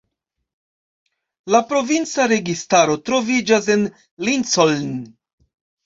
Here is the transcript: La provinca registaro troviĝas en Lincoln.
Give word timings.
La 1.57 1.61
provinca 1.73 2.27
registaro 2.33 2.99
troviĝas 3.11 3.71
en 3.79 3.89
Lincoln. 4.31 4.95